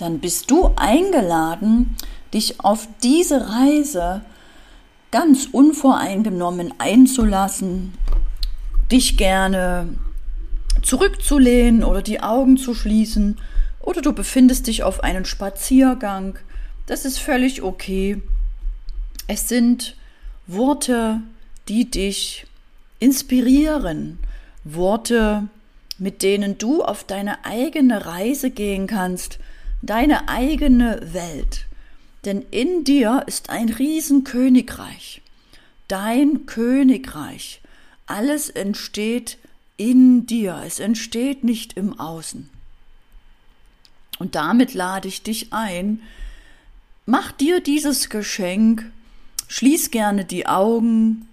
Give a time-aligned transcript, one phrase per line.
[0.00, 1.96] dann bist du eingeladen,
[2.32, 4.22] dich auf diese Reise
[5.10, 7.92] ganz unvoreingenommen einzulassen,
[8.90, 9.88] dich gerne
[10.82, 13.38] zurückzulehnen oder die Augen zu schließen
[13.80, 16.38] oder du befindest dich auf einem Spaziergang.
[16.86, 18.22] Das ist völlig okay.
[19.26, 19.96] Es sind
[20.46, 21.20] Worte,
[21.68, 22.46] die dich
[22.98, 24.18] inspirieren,
[24.64, 25.48] Worte,
[25.98, 29.38] mit denen du auf deine eigene Reise gehen kannst,
[29.82, 31.66] deine eigene Welt.
[32.24, 35.22] Denn in dir ist ein Riesenkönigreich,
[35.88, 37.60] dein Königreich.
[38.06, 39.38] Alles entsteht
[39.76, 42.50] in dir, es entsteht nicht im Außen.
[44.18, 46.02] Und damit lade ich dich ein,
[47.06, 48.84] mach dir dieses Geschenk,
[49.48, 51.26] schließ gerne die Augen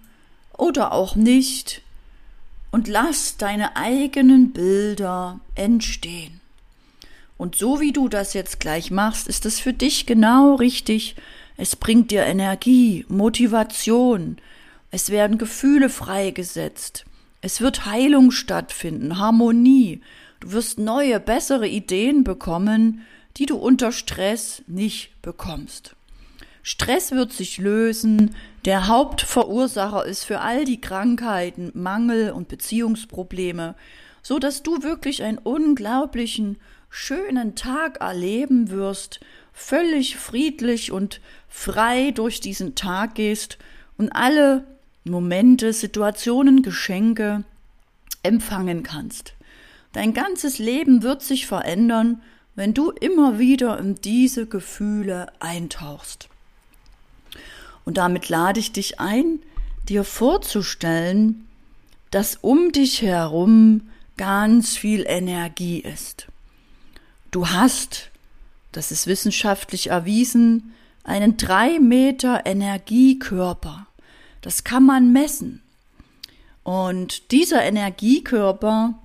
[0.53, 1.81] oder auch nicht
[2.71, 6.36] und lass deine eigenen Bilder entstehen.
[7.37, 11.15] Und so wie du das jetzt gleich machst, ist es für dich genau richtig.
[11.55, 14.38] Es bringt dir Energie, Motivation,
[14.91, 17.05] es werden Gefühle freigesetzt,
[17.41, 20.02] es wird Heilung stattfinden, Harmonie,
[20.39, 23.02] du wirst neue, bessere Ideen bekommen,
[23.38, 25.95] die du unter Stress nicht bekommst.
[26.63, 28.35] Stress wird sich lösen,
[28.66, 33.75] der Hauptverursacher ist für all die Krankheiten, Mangel und Beziehungsprobleme,
[34.22, 36.57] so dass du wirklich einen unglaublichen
[36.89, 39.19] schönen Tag erleben wirst,
[39.53, 43.57] völlig friedlich und frei durch diesen Tag gehst
[43.97, 44.66] und alle
[45.03, 47.44] Momente, Situationen, Geschenke
[48.23, 49.33] empfangen kannst.
[49.94, 52.21] Dein ganzes Leben wird sich verändern,
[52.55, 56.29] wenn du immer wieder in diese Gefühle eintauchst.
[57.85, 59.39] Und damit lade ich dich ein,
[59.88, 61.47] dir vorzustellen,
[62.11, 66.27] dass um dich herum ganz viel Energie ist.
[67.31, 68.09] Du hast,
[68.72, 73.88] das ist wissenschaftlich erwiesen, einen drei Meter Energiekörper.
[74.42, 75.61] Das kann man messen.
[76.63, 78.96] Und dieser Energiekörper,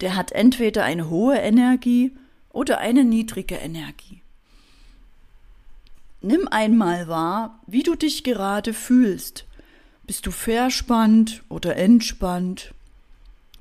[0.00, 2.12] der hat entweder eine hohe Energie
[2.50, 4.20] oder eine niedrige Energie.
[6.20, 9.44] Nimm einmal wahr, wie du dich gerade fühlst.
[10.06, 12.72] Bist du verspannt oder entspannt?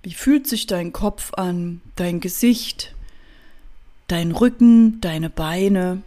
[0.04, 2.94] Wie fühlt sich dein Kopf an, dein Gesicht,
[4.12, 6.02] dein Rücken, deine Beine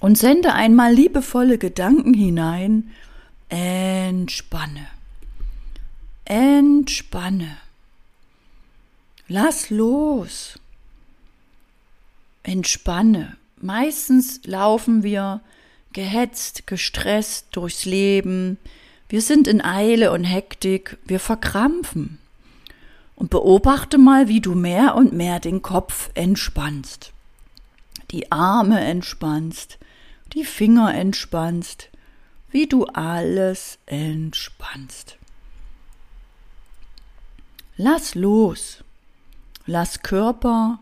[0.00, 2.90] und sende einmal liebevolle Gedanken hinein.
[3.48, 4.86] Entspanne.
[6.24, 7.56] Entspanne.
[9.26, 10.58] Lass los.
[12.42, 13.36] Entspanne.
[13.60, 15.40] Meistens laufen wir
[15.92, 18.58] gehetzt, gestresst durchs Leben.
[19.08, 20.98] Wir sind in Eile und Hektik.
[21.06, 22.18] Wir verkrampfen
[23.18, 27.12] und beobachte mal, wie du mehr und mehr den Kopf entspannst,
[28.12, 29.78] die Arme entspannst,
[30.34, 31.88] die Finger entspannst,
[32.52, 35.16] wie du alles entspannst.
[37.76, 38.84] Lass los,
[39.66, 40.78] lass Körper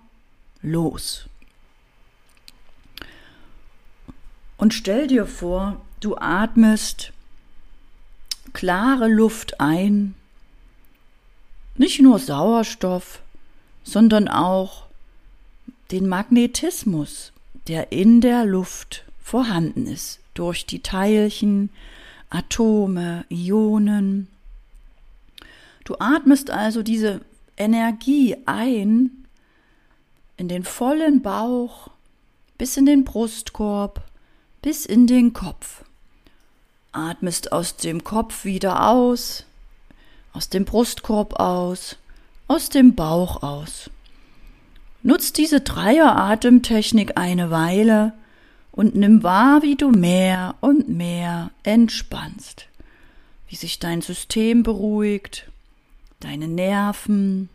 [0.61, 1.31] los.
[4.59, 7.15] Und stell dir vor, du atmest
[8.53, 10.15] klare Luft ein
[11.79, 13.21] nicht nur Sauerstoff,
[13.85, 14.87] sondern auch
[15.91, 17.33] den Magnetismus,
[17.69, 21.71] der in der Luft vorhanden ist, durch die Teilchen,
[22.31, 24.29] Atome, Ionen.
[25.85, 27.21] Du atmest also diese
[27.57, 29.11] Energie ein
[30.37, 31.89] in den vollen Bauch,
[32.59, 34.03] bis in den Brustkorb,
[34.61, 35.85] bis in den Kopf.
[36.93, 39.46] Atmest aus dem Kopf wieder aus,
[40.37, 41.97] aus dem Brustkorb aus,
[42.47, 43.89] aus dem Bauch aus.
[45.03, 48.13] Nutz diese Dreier-Atemtechnik eine Weile
[48.71, 52.67] und nimm wahr, wie du mehr und mehr entspannst,
[53.49, 55.51] wie sich dein System beruhigt,
[56.21, 57.49] deine Nerven,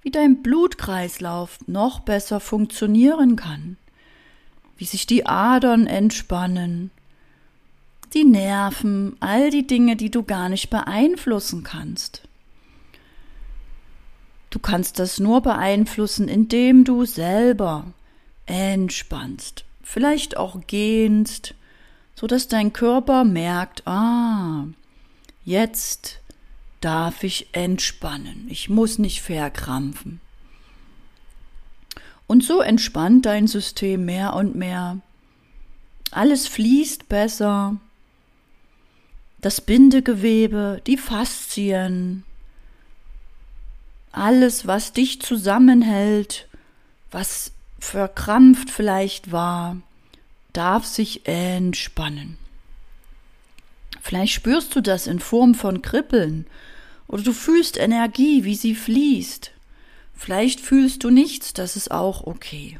[0.00, 3.76] wie dein Blutkreislauf noch besser funktionieren kann,
[4.78, 6.90] wie sich die Adern entspannen,
[8.14, 12.22] die Nerven, all die Dinge, die du gar nicht beeinflussen kannst.
[14.50, 17.86] Du kannst das nur beeinflussen, indem du selber
[18.44, 21.54] entspannst, vielleicht auch gehst,
[22.14, 24.66] so dass dein Körper merkt, ah,
[25.44, 26.20] jetzt
[26.82, 30.20] darf ich entspannen, ich muss nicht verkrampfen.
[32.26, 34.98] Und so entspannt dein System mehr und mehr.
[36.10, 37.76] Alles fließt besser,
[39.42, 42.24] das Bindegewebe, die Faszien,
[44.12, 46.48] alles, was dich zusammenhält,
[47.10, 49.76] was verkrampft vielleicht war,
[50.52, 52.38] darf sich entspannen.
[54.00, 56.46] Vielleicht spürst du das in Form von Kribbeln
[57.08, 59.50] oder du fühlst Energie, wie sie fließt.
[60.14, 62.78] Vielleicht fühlst du nichts, das ist auch okay.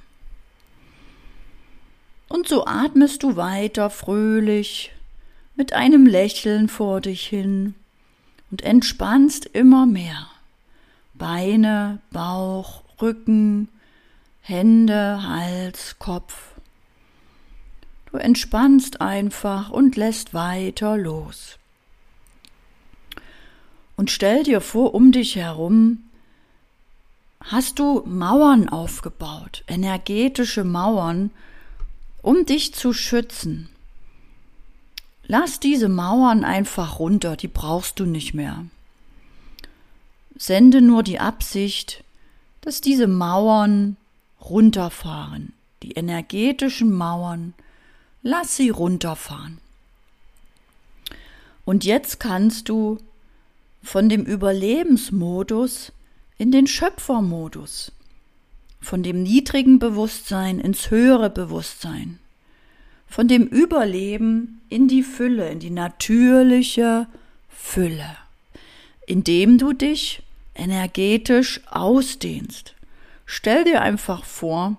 [2.28, 4.92] Und so atmest du weiter fröhlich
[5.54, 7.74] mit einem Lächeln vor dich hin
[8.50, 10.28] und entspannst immer mehr.
[11.14, 13.68] Beine, Bauch, Rücken,
[14.40, 16.52] Hände, Hals, Kopf.
[18.10, 21.58] Du entspannst einfach und lässt weiter los.
[23.96, 26.04] Und stell dir vor, um dich herum
[27.40, 31.30] hast du Mauern aufgebaut, energetische Mauern,
[32.20, 33.68] um dich zu schützen.
[35.32, 38.66] Lass diese Mauern einfach runter, die brauchst du nicht mehr.
[40.36, 42.04] Sende nur die Absicht,
[42.60, 43.96] dass diese Mauern
[44.42, 47.54] runterfahren, die energetischen Mauern,
[48.22, 49.56] lass sie runterfahren.
[51.64, 52.98] Und jetzt kannst du
[53.82, 55.92] von dem Überlebensmodus
[56.36, 57.90] in den Schöpfermodus,
[58.82, 62.18] von dem niedrigen Bewusstsein ins höhere Bewusstsein,
[63.12, 67.06] von dem Überleben in die Fülle, in die natürliche
[67.50, 68.16] Fülle,
[69.06, 70.22] indem du dich
[70.54, 72.74] energetisch ausdehnst.
[73.26, 74.78] Stell dir einfach vor,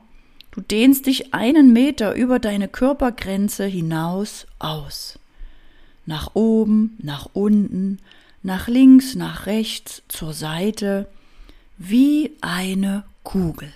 [0.50, 5.20] du dehnst dich einen Meter über deine Körpergrenze hinaus aus.
[6.08, 8.00] Nach oben, nach unten,
[8.42, 11.08] nach links, nach rechts, zur Seite,
[11.78, 13.72] wie eine Kugel.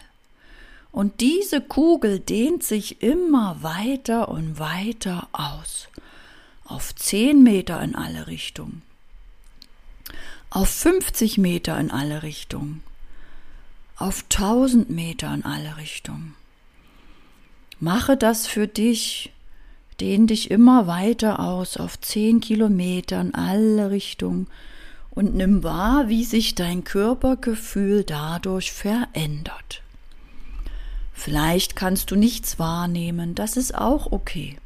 [0.97, 5.89] Und diese Kugel dehnt sich immer weiter und weiter aus.
[6.65, 8.81] Auf zehn Meter in alle Richtungen.
[10.49, 12.81] Auf 50 Meter in alle Richtungen
[13.97, 16.35] auf tausend Meter in alle Richtungen.
[17.79, 19.33] Mache das für dich,
[19.99, 24.47] dehn dich immer weiter aus auf zehn Kilometer in alle Richtungen
[25.09, 29.81] und nimm wahr, wie sich dein Körpergefühl dadurch verändert.
[31.17, 34.57] Vielleicht kannst du nichts wahrnehmen, das ist auch okay.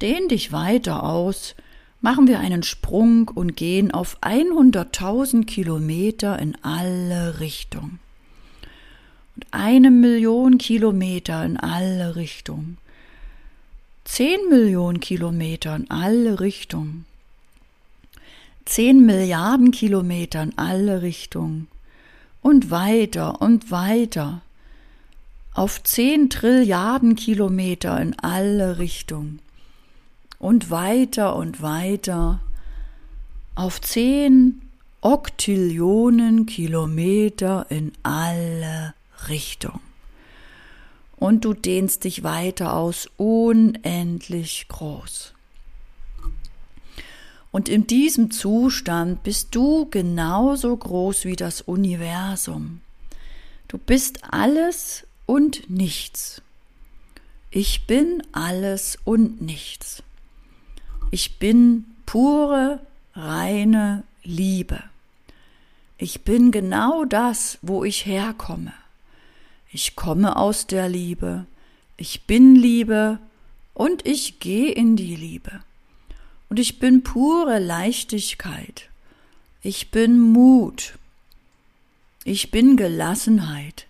[0.00, 1.54] Dehn dich weiter aus,
[2.00, 7.98] machen wir einen Sprung und gehen auf 100.000 Kilometer in alle Richtungen
[9.36, 12.78] und eine Million Kilometer in alle Richtungen.
[14.04, 17.04] Zehn Millionen Kilometer in alle Richtungen.
[18.64, 21.68] Zehn Milliarden Kilometer in alle Richtungen.
[22.40, 24.40] Und weiter und weiter.
[25.56, 29.40] Auf zehn Trilliarden Kilometer in alle Richtungen.
[30.38, 32.40] Und weiter und weiter.
[33.54, 34.60] Auf zehn
[35.00, 38.92] Oktillionen Kilometer in alle
[39.28, 39.80] Richtung.
[41.16, 45.32] Und du dehnst dich weiter aus, unendlich groß.
[47.50, 52.82] Und in diesem Zustand bist du genauso groß wie das Universum.
[53.68, 56.40] Du bist alles und nichts.
[57.50, 60.02] Ich bin alles und nichts.
[61.10, 62.80] Ich bin pure,
[63.14, 64.82] reine Liebe.
[65.98, 68.72] Ich bin genau das, wo ich herkomme.
[69.72, 71.46] Ich komme aus der Liebe,
[71.96, 73.18] ich bin Liebe
[73.74, 75.60] und ich gehe in die Liebe.
[76.48, 78.88] Und ich bin pure Leichtigkeit.
[79.62, 80.98] Ich bin Mut.
[82.24, 83.86] Ich bin Gelassenheit.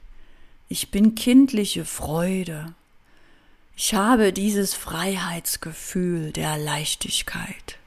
[0.68, 2.74] Ich bin kindliche Freude.
[3.76, 7.78] Ich habe dieses Freiheitsgefühl der Leichtigkeit.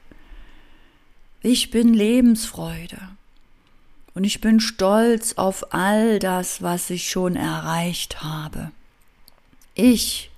[1.42, 3.00] Ich bin Lebensfreude.
[4.14, 8.70] Und ich bin stolz auf all das, was ich schon erreicht habe.
[9.74, 10.30] Ich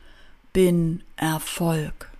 [0.52, 2.10] bin Erfolg.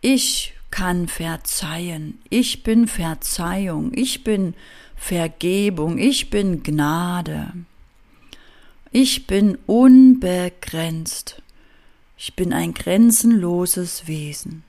[0.00, 2.20] Ich kann verzeihen.
[2.30, 3.92] Ich bin Verzeihung.
[3.94, 4.54] Ich bin
[4.96, 5.98] Vergebung.
[5.98, 7.52] Ich bin Gnade.
[8.90, 11.42] Ich bin unbegrenzt.
[12.16, 14.64] Ich bin ein grenzenloses Wesen.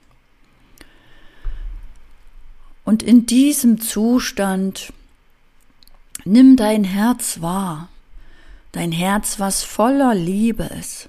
[2.84, 4.92] Und in diesem Zustand
[6.24, 7.88] Nimm dein Herz wahr,
[8.72, 11.08] dein Herz, was voller Liebe ist,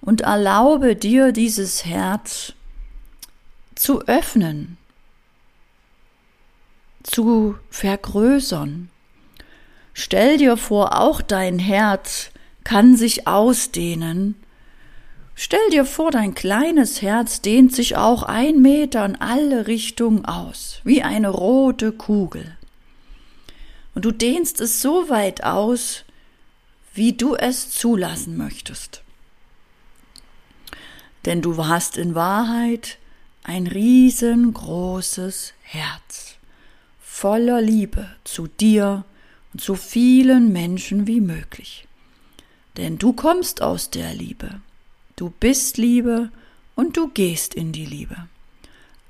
[0.00, 2.52] und erlaube dir dieses Herz
[3.76, 4.78] zu öffnen,
[7.04, 8.90] zu vergrößern.
[9.94, 12.30] Stell dir vor, auch dein Herz
[12.64, 14.36] kann sich ausdehnen.
[15.34, 20.80] Stell dir vor, dein kleines Herz dehnt sich auch ein Meter in alle Richtungen aus,
[20.84, 22.56] wie eine rote Kugel.
[23.94, 26.04] Und du dehnst es so weit aus,
[26.94, 29.02] wie du es zulassen möchtest.
[31.24, 32.98] Denn du hast in Wahrheit
[33.44, 36.34] ein riesengroßes Herz,
[37.00, 39.04] voller Liebe zu dir
[39.56, 41.86] so vielen Menschen wie möglich.
[42.76, 44.60] Denn du kommst aus der Liebe,
[45.16, 46.30] du bist Liebe
[46.74, 48.16] und du gehst in die Liebe.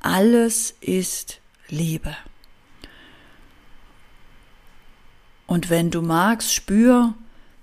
[0.00, 2.16] Alles ist Liebe.
[5.46, 7.14] Und wenn du magst, spür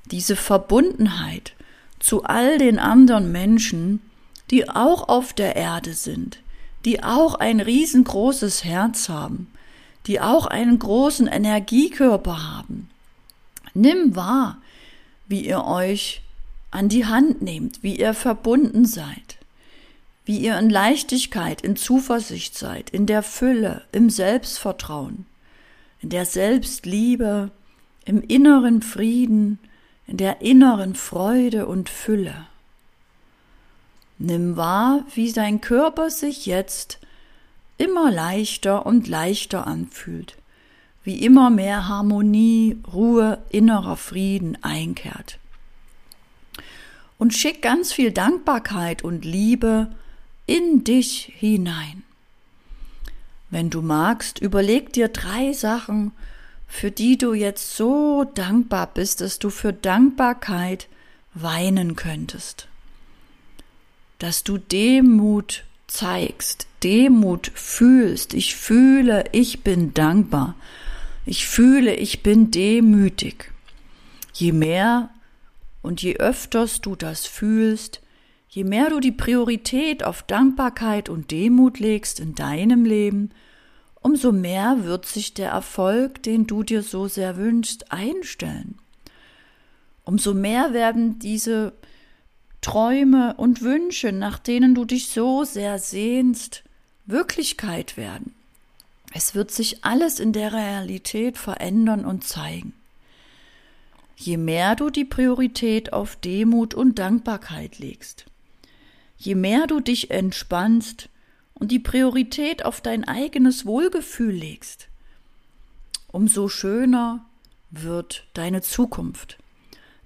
[0.05, 1.53] diese Verbundenheit
[1.99, 4.01] zu all den anderen Menschen,
[4.51, 6.39] die auch auf der Erde sind,
[6.85, 9.51] die auch ein riesengroßes Herz haben,
[10.07, 12.89] die auch einen großen Energiekörper haben.
[13.73, 14.57] Nimm wahr,
[15.27, 16.21] wie ihr euch
[16.71, 19.37] an die Hand nehmt, wie ihr verbunden seid,
[20.25, 25.25] wie ihr in Leichtigkeit, in Zuversicht seid, in der Fülle, im Selbstvertrauen,
[26.01, 27.51] in der Selbstliebe,
[28.05, 29.59] im inneren Frieden,
[30.07, 32.47] in der inneren Freude und Fülle.
[34.17, 36.99] Nimm wahr, wie dein Körper sich jetzt
[37.79, 40.37] immer leichter und leichter anfühlt,
[41.03, 45.39] wie immer mehr Harmonie, Ruhe, innerer Frieden einkehrt.
[47.17, 49.87] Und schick ganz viel Dankbarkeit und Liebe
[50.45, 52.03] in dich hinein.
[53.49, 56.11] Wenn du magst, überleg dir drei Sachen,
[56.67, 60.87] für die du jetzt so dankbar bist, dass du für Dankbarkeit
[61.33, 62.69] weinen könntest
[64.19, 68.33] dass du Demut zeigst, Demut fühlst.
[68.33, 70.55] Ich fühle, ich bin dankbar.
[71.25, 73.51] Ich fühle, ich bin demütig.
[74.33, 75.09] Je mehr
[75.81, 78.01] und je öfters du das fühlst,
[78.47, 83.31] je mehr du die Priorität auf Dankbarkeit und Demut legst in deinem Leben,
[84.01, 88.77] umso mehr wird sich der Erfolg, den du dir so sehr wünschst, einstellen.
[90.03, 91.73] Umso mehr werden diese
[92.61, 96.63] Träume und Wünsche, nach denen du dich so sehr sehnst,
[97.09, 98.33] Wirklichkeit werden.
[99.13, 102.73] Es wird sich alles in der Realität verändern und zeigen.
[104.15, 108.25] Je mehr du die Priorität auf Demut und Dankbarkeit legst,
[109.17, 111.09] je mehr du dich entspannst
[111.55, 114.87] und die Priorität auf dein eigenes Wohlgefühl legst,
[116.11, 117.25] umso schöner
[117.71, 119.37] wird deine Zukunft.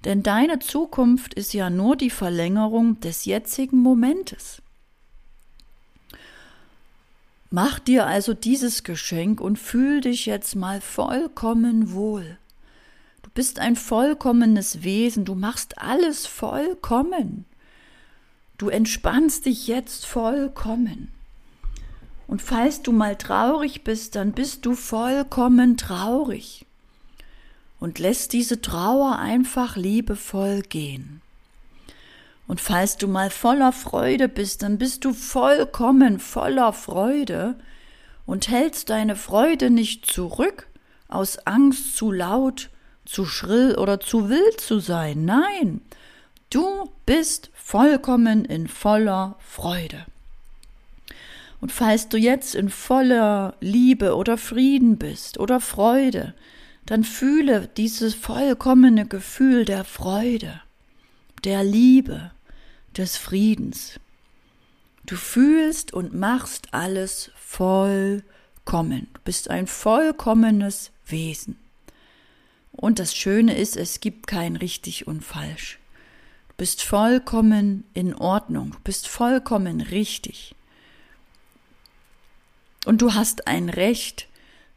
[0.05, 4.62] Denn deine Zukunft ist ja nur die Verlängerung des jetzigen Momentes.
[7.55, 12.39] Mach dir also dieses Geschenk und fühl dich jetzt mal vollkommen wohl.
[13.21, 17.45] Du bist ein vollkommenes Wesen, du machst alles vollkommen.
[18.57, 21.09] Du entspannst dich jetzt vollkommen.
[22.25, 26.65] Und falls du mal traurig bist, dann bist du vollkommen traurig
[27.79, 31.21] und lässt diese Trauer einfach liebevoll gehen.
[32.47, 37.55] Und falls du mal voller Freude bist, dann bist du vollkommen voller Freude
[38.25, 40.67] und hältst deine Freude nicht zurück
[41.07, 42.69] aus Angst zu laut,
[43.05, 45.25] zu schrill oder zu wild zu sein.
[45.25, 45.81] Nein,
[46.49, 50.05] du bist vollkommen in voller Freude.
[51.61, 56.33] Und falls du jetzt in voller Liebe oder Frieden bist oder Freude,
[56.85, 60.59] dann fühle dieses vollkommene Gefühl der Freude,
[61.43, 62.31] der Liebe,
[62.97, 63.99] des Friedens.
[65.05, 69.07] Du fühlst und machst alles vollkommen.
[69.13, 71.57] Du bist ein vollkommenes Wesen.
[72.71, 75.79] Und das Schöne ist, es gibt kein richtig und falsch.
[76.49, 80.55] Du bist vollkommen in Ordnung, du bist vollkommen richtig.
[82.85, 84.27] Und du hast ein Recht,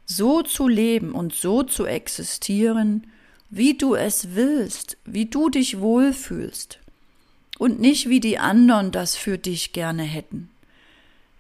[0.04, 3.06] so zu leben und so zu existieren,
[3.50, 6.78] wie du es willst, wie du dich wohlfühlst
[7.58, 10.50] und nicht wie die anderen das für dich gerne hätten.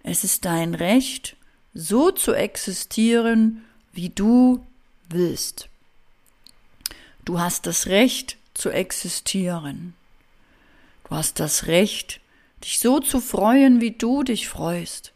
[0.02, 1.36] Es ist dein Recht,
[1.74, 4.64] so zu existieren, wie du
[5.08, 5.68] willst.
[7.24, 9.94] Du hast das Recht zu existieren.
[11.08, 12.20] Du hast das Recht,
[12.62, 15.12] dich so zu freuen, wie du dich freust.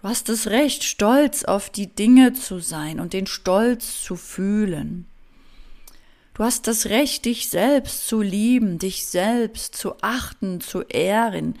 [0.00, 5.06] Du hast das Recht, stolz auf die Dinge zu sein und den Stolz zu fühlen.
[6.34, 11.56] Du hast das Recht, dich selbst zu lieben, dich selbst zu achten, zu ehren,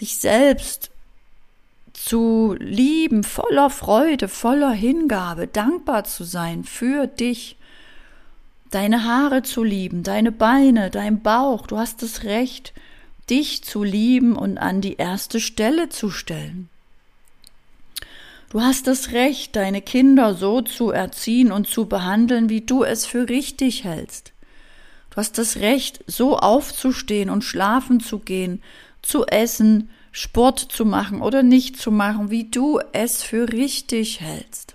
[0.00, 0.90] dich selbst
[1.94, 7.56] zu lieben, voller Freude, voller Hingabe, dankbar zu sein für dich,
[8.70, 11.66] deine Haare zu lieben, deine Beine, dein Bauch.
[11.66, 12.74] Du hast das Recht,
[13.30, 16.68] dich zu lieben und an die erste Stelle zu stellen.
[18.50, 23.06] Du hast das Recht, deine Kinder so zu erziehen und zu behandeln, wie du es
[23.06, 24.32] für richtig hältst.
[25.10, 28.60] Du hast das Recht, so aufzustehen und schlafen zu gehen,
[29.02, 34.74] zu essen, Sport zu machen oder nicht zu machen, wie du es für richtig hältst.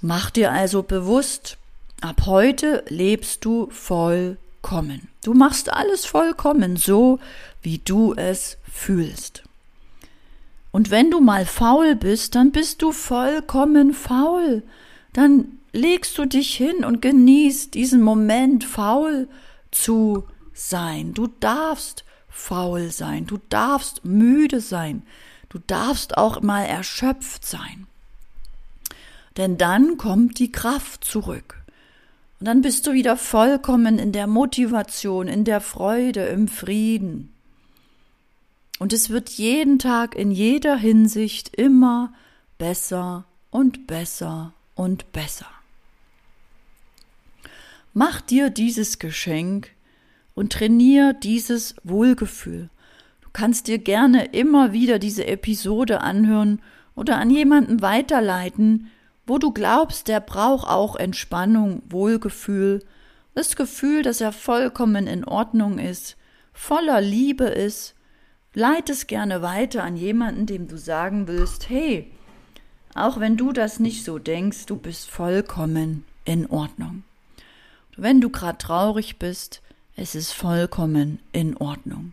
[0.00, 1.58] Mach dir also bewusst,
[2.00, 5.08] ab heute lebst du vollkommen.
[5.22, 7.20] Du machst alles vollkommen so,
[7.60, 9.42] wie du es fühlst.
[10.72, 14.62] Und wenn du mal faul bist, dann bist du vollkommen faul.
[15.12, 19.28] Dann legst du dich hin und genießt diesen Moment, faul
[19.70, 20.24] zu
[20.54, 21.14] sein.
[21.14, 25.02] Du darfst faul sein, du darfst müde sein,
[25.50, 27.86] du darfst auch mal erschöpft sein.
[29.36, 31.62] Denn dann kommt die Kraft zurück.
[32.40, 37.31] Und dann bist du wieder vollkommen in der Motivation, in der Freude, im Frieden.
[38.82, 42.12] Und es wird jeden Tag in jeder Hinsicht immer
[42.58, 45.46] besser und besser und besser.
[47.92, 49.70] Mach dir dieses Geschenk
[50.34, 52.70] und trainier dieses Wohlgefühl.
[53.20, 56.60] Du kannst dir gerne immer wieder diese Episode anhören
[56.96, 58.90] oder an jemanden weiterleiten,
[59.28, 62.82] wo du glaubst, der braucht auch Entspannung, Wohlgefühl,
[63.36, 66.16] das Gefühl, dass er vollkommen in Ordnung ist,
[66.52, 67.94] voller Liebe ist,
[68.54, 72.10] leite es gerne weiter an jemanden, dem du sagen willst, hey,
[72.94, 77.04] auch wenn du das nicht so denkst, du bist vollkommen in Ordnung.
[77.96, 79.62] Wenn du gerade traurig bist,
[79.96, 82.12] es ist vollkommen in Ordnung.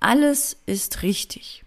[0.00, 1.64] Alles ist richtig.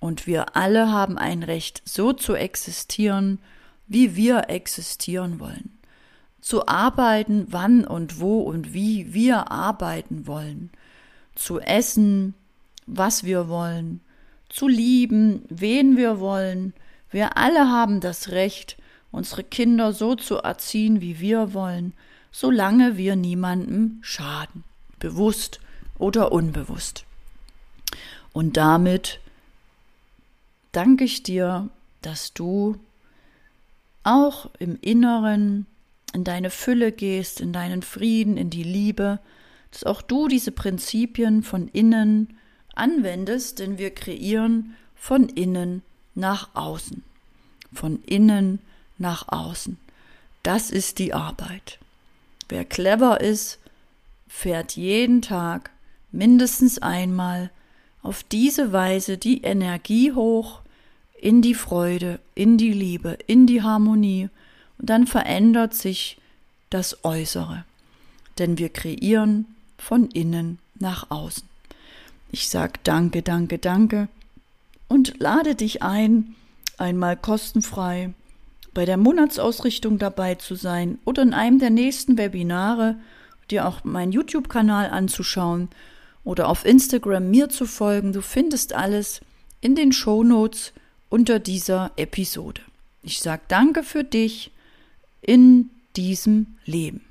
[0.00, 3.40] Und wir alle haben ein Recht, so zu existieren,
[3.88, 5.76] wie wir existieren wollen.
[6.40, 10.70] Zu arbeiten, wann und wo und wie wir arbeiten wollen.
[11.34, 12.34] Zu essen,
[12.88, 14.00] was wir wollen.
[14.48, 16.72] Zu lieben, wen wir wollen.
[17.10, 18.76] Wir alle haben das Recht,
[19.10, 21.92] unsere Kinder so zu erziehen, wie wir wollen,
[22.32, 24.64] solange wir niemandem schaden,
[24.98, 25.60] bewusst
[25.98, 27.04] oder unbewusst.
[28.32, 29.20] Und damit
[30.72, 31.68] danke ich dir,
[32.02, 32.76] dass du
[34.02, 35.66] auch im Inneren
[36.14, 39.20] in deine Fülle gehst, in deinen Frieden, in die Liebe,
[39.70, 42.38] dass auch du diese Prinzipien von innen
[42.78, 45.82] anwendest, denn wir kreieren von innen
[46.14, 47.02] nach außen.
[47.72, 48.60] Von innen
[48.98, 49.78] nach außen.
[50.42, 51.78] Das ist die Arbeit.
[52.48, 53.58] Wer clever ist,
[54.28, 55.70] fährt jeden Tag
[56.10, 57.50] mindestens einmal
[58.02, 60.60] auf diese Weise die Energie hoch,
[61.20, 64.28] in die Freude, in die Liebe, in die Harmonie
[64.78, 66.18] und dann verändert sich
[66.70, 67.64] das Äußere.
[68.38, 71.47] Denn wir kreieren von innen nach außen.
[72.30, 74.08] Ich sag danke, danke, danke
[74.88, 76.34] und lade dich ein,
[76.76, 78.12] einmal kostenfrei
[78.74, 82.96] bei der Monatsausrichtung dabei zu sein oder in einem der nächsten Webinare
[83.50, 85.68] dir auch meinen YouTube-Kanal anzuschauen
[86.22, 88.12] oder auf Instagram mir zu folgen.
[88.12, 89.20] Du findest alles
[89.60, 90.72] in den Show Notes
[91.08, 92.60] unter dieser Episode.
[93.02, 94.50] Ich sage danke für dich
[95.22, 97.07] in diesem Leben.